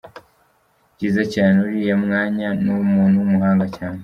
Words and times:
Byiza 0.95 1.23
cyane, 1.33 1.55
uriya 1.65 1.95
mwanya 2.03 2.47
nuw’umuntu 2.63 3.15
w’umuhanga 3.19 3.65
cyane. 3.75 3.99